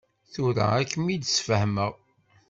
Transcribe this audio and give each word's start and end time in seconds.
Tura 0.33 0.65
ad 0.79 0.87
kem-id-sfehmeɣ. 0.91 1.93